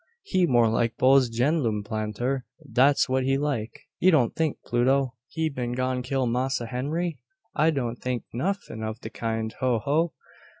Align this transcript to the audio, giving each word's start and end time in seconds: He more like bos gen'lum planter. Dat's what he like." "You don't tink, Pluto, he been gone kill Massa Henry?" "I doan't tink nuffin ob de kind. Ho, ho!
He 0.23 0.47
more 0.47 0.67
like 0.67 0.97
bos 0.97 1.29
gen'lum 1.29 1.83
planter. 1.83 2.47
Dat's 2.73 3.07
what 3.07 3.23
he 3.23 3.37
like." 3.37 3.81
"You 3.99 4.09
don't 4.09 4.33
tink, 4.33 4.55
Pluto, 4.65 5.13
he 5.27 5.47
been 5.47 5.73
gone 5.73 6.01
kill 6.01 6.25
Massa 6.25 6.65
Henry?" 6.65 7.19
"I 7.53 7.69
doan't 7.69 7.99
tink 8.01 8.23
nuffin 8.33 8.81
ob 8.83 8.99
de 9.01 9.11
kind. 9.11 9.53
Ho, 9.59 9.77
ho! 9.77 10.13